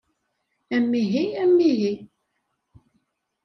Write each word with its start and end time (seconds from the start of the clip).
Amihi, 0.75 1.23
amihi! 1.43 1.91